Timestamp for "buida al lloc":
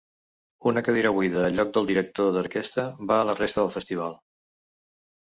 1.17-1.75